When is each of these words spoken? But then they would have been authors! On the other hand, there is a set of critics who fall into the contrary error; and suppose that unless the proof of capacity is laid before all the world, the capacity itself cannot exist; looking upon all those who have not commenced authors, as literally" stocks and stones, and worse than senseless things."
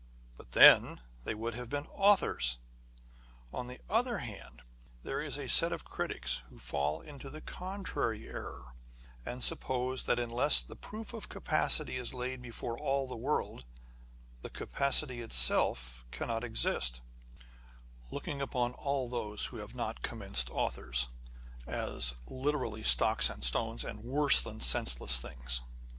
But 0.35 0.53
then 0.53 1.01
they 1.25 1.35
would 1.35 1.53
have 1.53 1.69
been 1.69 1.85
authors! 1.85 2.57
On 3.53 3.67
the 3.67 3.79
other 3.87 4.17
hand, 4.17 4.63
there 5.03 5.21
is 5.21 5.37
a 5.37 5.47
set 5.47 5.71
of 5.71 5.85
critics 5.85 6.41
who 6.49 6.57
fall 6.57 7.01
into 7.01 7.29
the 7.29 7.39
contrary 7.39 8.27
error; 8.27 8.73
and 9.27 9.43
suppose 9.43 10.05
that 10.05 10.17
unless 10.19 10.59
the 10.59 10.75
proof 10.75 11.13
of 11.13 11.29
capacity 11.29 11.97
is 11.97 12.15
laid 12.15 12.41
before 12.41 12.79
all 12.79 13.07
the 13.07 13.15
world, 13.15 13.63
the 14.41 14.49
capacity 14.49 15.21
itself 15.21 16.03
cannot 16.09 16.43
exist; 16.43 17.01
looking 18.09 18.41
upon 18.41 18.73
all 18.73 19.07
those 19.07 19.45
who 19.45 19.57
have 19.57 19.75
not 19.75 20.01
commenced 20.01 20.49
authors, 20.49 21.09
as 21.67 22.15
literally" 22.27 22.81
stocks 22.91 23.29
and 23.29 23.43
stones, 23.43 23.83
and 23.85 23.99
worse 24.03 24.43
than 24.43 24.61
senseless 24.61 25.19
things." 25.19 25.61